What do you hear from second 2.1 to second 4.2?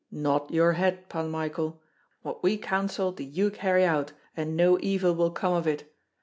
What we counsel do you carry out,